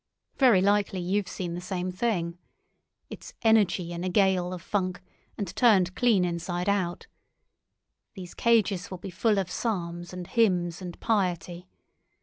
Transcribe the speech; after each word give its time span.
Very 0.39 0.63
likely 0.63 0.99
you've 0.99 1.27
seen 1.27 1.53
the 1.53 1.61
same 1.61 1.91
thing. 1.91 2.39
It's 3.11 3.35
energy 3.43 3.91
in 3.93 4.03
a 4.03 4.09
gale 4.09 4.51
of 4.51 4.59
funk, 4.63 4.99
and 5.37 5.55
turned 5.55 5.95
clean 5.95 6.25
inside 6.25 6.67
out. 6.67 7.05
These 8.15 8.33
cages 8.33 8.89
will 8.89 8.97
be 8.97 9.11
full 9.11 9.37
of 9.37 9.51
psalms 9.51 10.11
and 10.11 10.25
hymns 10.25 10.81
and 10.81 10.99
piety. 10.99 11.67